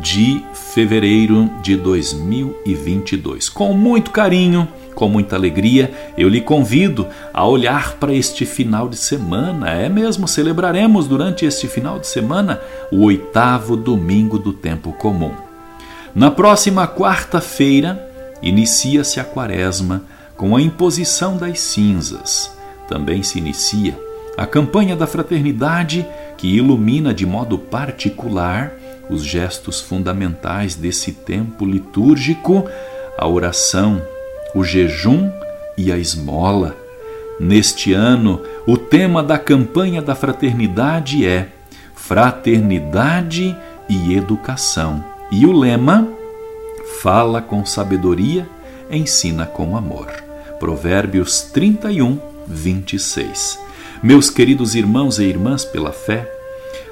[0.00, 3.48] de fevereiro de 2022.
[3.48, 8.96] Com muito carinho, com muita alegria, eu lhe convido a olhar para este final de
[8.96, 9.70] semana.
[9.70, 15.32] É mesmo, celebraremos durante este final de semana o oitavo domingo do tempo comum.
[16.14, 18.10] Na próxima quarta-feira,
[18.42, 20.04] inicia-se a quaresma
[20.36, 22.50] com a imposição das cinzas.
[22.88, 23.98] Também se inicia
[24.36, 28.72] a campanha da fraternidade que ilumina de modo particular
[29.08, 32.68] os gestos fundamentais desse tempo litúrgico,
[33.16, 34.02] a oração,
[34.54, 35.30] o jejum
[35.76, 36.76] e a esmola.
[37.38, 41.48] Neste ano, o tema da campanha da fraternidade é
[41.94, 43.56] Fraternidade
[43.88, 45.04] e Educação.
[45.30, 46.08] E o lema
[47.02, 48.48] Fala com sabedoria,
[48.90, 50.06] ensina com amor.
[50.58, 53.58] Provérbios 31, 26.
[54.02, 56.30] Meus queridos irmãos e irmãs pela fé,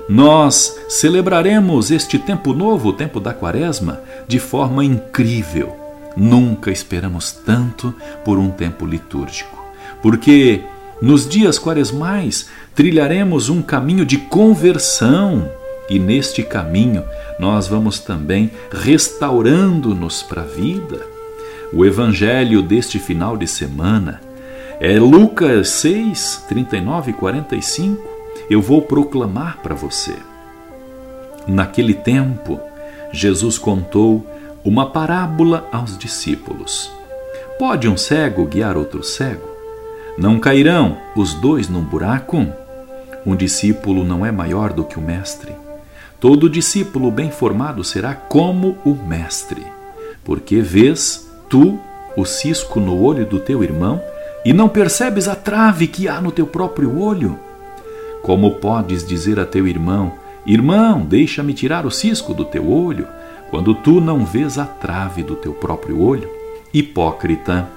[0.09, 5.75] nós celebraremos este tempo novo, o tempo da Quaresma, de forma incrível.
[6.17, 9.65] Nunca esperamos tanto por um tempo litúrgico,
[10.03, 10.63] porque
[11.03, 15.51] nos dias quaresmais trilharemos um caminho de conversão
[15.89, 17.05] e neste caminho
[17.39, 21.01] nós vamos também restaurando-nos para a vida.
[21.73, 24.21] O evangelho deste final de semana
[24.79, 28.14] é Lucas 6, 39 e 45.
[28.49, 30.17] Eu vou proclamar para você.
[31.47, 32.61] Naquele tempo,
[33.13, 34.27] Jesus contou
[34.65, 36.91] uma parábola aos discípulos.
[37.59, 39.49] Pode um cego guiar outro cego?
[40.17, 42.47] Não cairão os dois num buraco?
[43.27, 45.65] Um discípulo não é maior do que o mestre
[46.25, 49.63] Todo discípulo bem formado será como o Mestre,
[50.25, 51.79] porque vês tu
[52.17, 54.01] o cisco no olho do teu irmão
[54.43, 57.39] e não percebes a trave que há no teu próprio olho?
[58.25, 60.15] Como podes dizer a teu irmão:
[60.47, 63.07] Irmão, deixa-me tirar o cisco do teu olho,
[63.51, 66.27] quando tu não vês a trave do teu próprio olho?
[66.73, 67.69] Hipócrita,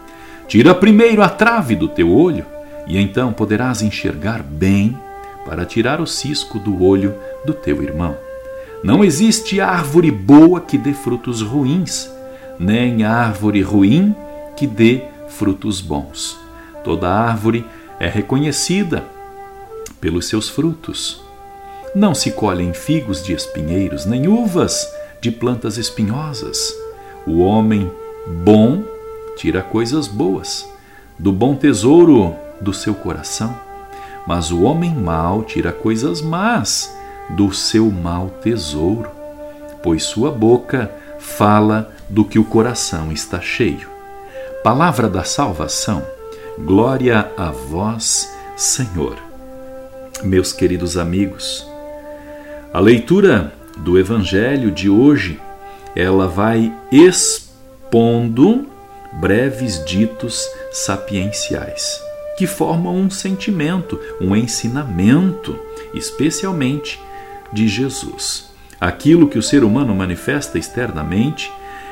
[0.48, 2.46] tira primeiro a trave do teu olho,
[2.88, 4.98] e então poderás enxergar bem
[5.46, 7.14] para tirar o cisco do olho
[7.46, 8.16] do teu irmão.
[8.82, 12.10] Não existe árvore boa que dê frutos ruins,
[12.58, 14.16] nem árvore ruim
[14.56, 16.40] que dê frutos bons.
[16.86, 17.66] Toda árvore
[18.00, 19.17] é reconhecida
[20.00, 21.22] pelos seus frutos.
[21.96, 24.88] Não se colhem figos de espinheiros, nem uvas
[25.22, 26.74] de plantas espinhosas.
[27.26, 27.92] O homem
[28.28, 28.84] bom
[29.36, 30.68] tira coisas boas
[31.18, 33.58] do bom tesouro do seu coração,
[34.26, 36.94] mas o homem mau tira coisas más
[37.30, 39.10] do seu mau tesouro,
[39.82, 43.90] pois sua boca fala do que o coração está cheio.
[44.64, 46.04] Palavra da salvação,
[46.58, 49.27] glória a vós, Senhor.
[50.24, 51.66] Meus queridos amigos,
[52.74, 55.40] a leitura do Evangelho de hoje,
[55.96, 58.66] ela vai expondo
[59.14, 62.02] breves ditos sapienciais
[62.36, 65.58] que formam um sentimento, um ensinamento,
[65.94, 67.00] especialmente
[67.54, 68.50] de Jesus.
[68.80, 71.52] Aquilo que o ser humano manifesta externamente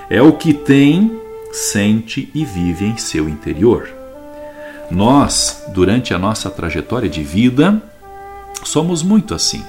[0.09, 1.19] é o que tem,
[1.51, 3.87] sente e vive em seu interior.
[4.91, 7.81] Nós, durante a nossa trajetória de vida,
[8.63, 9.63] somos muito assim.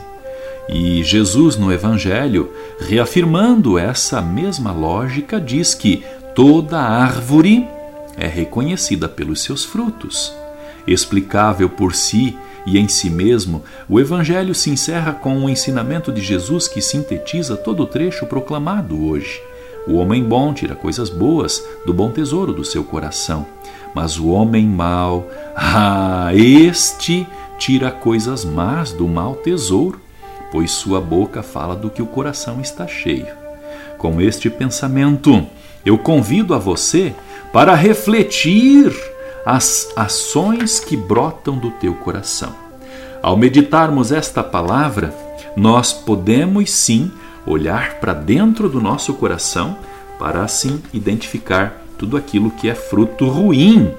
[0.68, 6.04] E Jesus, no Evangelho, reafirmando essa mesma lógica, diz que
[6.34, 7.66] toda árvore
[8.16, 10.34] é reconhecida pelos seus frutos.
[10.86, 12.36] Explicável por si
[12.66, 17.56] e em si mesmo, o Evangelho se encerra com um ensinamento de Jesus que sintetiza
[17.56, 19.40] todo o trecho proclamado hoje.
[19.86, 23.46] O homem bom tira coisas boas do bom tesouro do seu coração,
[23.94, 27.24] mas o homem mau, ah, este
[27.58, 30.00] tira coisas más do mau tesouro,
[30.50, 33.26] pois sua boca fala do que o coração está cheio.
[33.98, 35.46] Com este pensamento,
[35.84, 37.14] eu convido a você
[37.52, 38.94] para refletir
[39.44, 42.54] as ações que brotam do teu coração.
[43.22, 45.14] Ao meditarmos esta palavra,
[45.56, 47.10] nós podemos sim
[47.46, 49.78] olhar para dentro do nosso coração
[50.18, 53.94] para assim identificar tudo aquilo que é fruto ruim,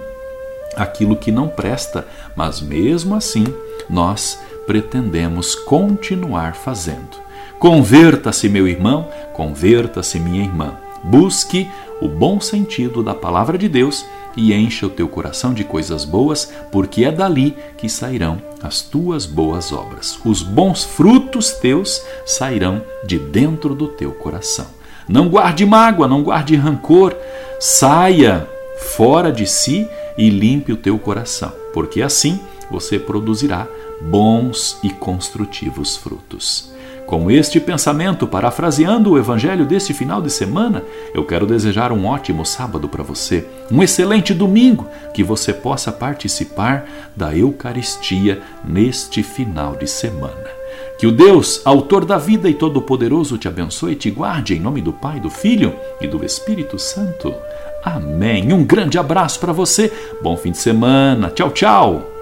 [0.77, 3.45] aquilo que não presta, mas mesmo assim
[3.89, 7.27] nós pretendemos continuar fazendo.
[7.59, 10.75] Converta-se, meu irmão, converta-se, minha irmã.
[11.03, 11.67] Busque
[12.01, 16.51] o bom sentido da palavra de Deus e encha o teu coração de coisas boas,
[16.71, 20.19] porque é dali que sairão as tuas boas obras.
[20.23, 24.67] Os bons frutos teus sairão de dentro do teu coração.
[25.09, 27.15] Não guarde mágoa, não guarde rancor,
[27.59, 28.47] saia
[28.95, 33.67] fora de si e limpe o teu coração, porque assim você produzirá
[34.01, 36.75] bons e construtivos frutos.
[37.05, 40.83] Com este pensamento, parafraseando o evangelho deste final de semana,
[41.13, 46.85] eu quero desejar um ótimo sábado para você, um excelente domingo, que você possa participar
[47.15, 50.57] da Eucaristia neste final de semana.
[50.97, 54.81] Que o Deus, autor da vida e todo-poderoso, te abençoe e te guarde em nome
[54.81, 57.33] do Pai, do Filho e do Espírito Santo.
[57.83, 58.51] Amém.
[58.51, 59.91] Um grande abraço para você.
[60.21, 61.29] Bom fim de semana.
[61.29, 62.17] Tchau, tchau.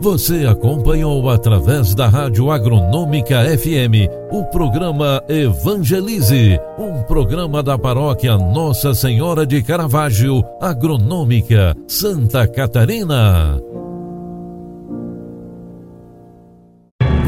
[0.00, 8.94] Você acompanhou através da Rádio Agronômica FM o programa Evangelize, um programa da paróquia Nossa
[8.94, 13.58] Senhora de Caravaggio, Agronômica, Santa Catarina.